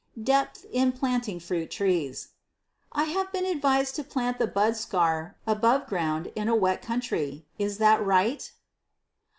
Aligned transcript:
Depth 0.23 0.65
in 0.71 0.93
Planting 0.93 1.39
Fruit 1.39 1.69
Trees. 1.69 2.29
I 2.91 3.03
have 3.03 3.31
been 3.31 3.45
advised 3.45 3.95
to 3.97 4.03
plant 4.03 4.39
the 4.39 4.47
bud 4.47 4.75
scar 4.75 5.37
above 5.45 5.85
ground 5.85 6.31
in 6.35 6.47
a 6.47 6.55
wet 6.55 6.81
country. 6.81 7.45
Is 7.59 7.77
that 7.77 8.03
right? 8.03 8.51